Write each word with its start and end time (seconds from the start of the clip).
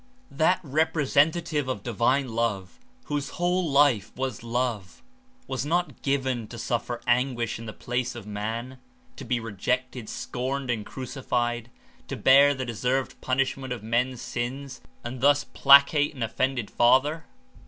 That 0.31 0.59
representative 0.63 1.67
of 1.67 1.83
Divine 1.83 2.29
Love, 2.29 2.79
whose 3.03 3.29
whole 3.37 3.69
life 3.69 4.11
was 4.15 4.41
love, 4.41 5.03
was 5.45 5.63
not 5.63 6.01
"given" 6.01 6.47
to 6.47 6.57
suffer 6.57 7.01
anguish 7.05 7.59
in 7.59 7.67
the 7.67 7.71
place 7.71 8.15
of 8.15 8.25
man, 8.25 8.79
to 9.15 9.23
be 9.23 9.39
rejected, 9.39 10.09
scorned 10.09 10.71
and 10.71 10.83
crucified, 10.87 11.69
to 12.07 12.17
bear 12.17 12.55
the 12.55 12.65
deserved 12.65 13.21
punishment 13.21 13.71
of 13.71 13.83
men's 13.83 14.23
sins 14.23 14.81
and 15.03 15.21
thus 15.21 15.43
placate 15.43 16.15
an 16.15 16.23
offended 16.23 16.71
father. 16.71 17.25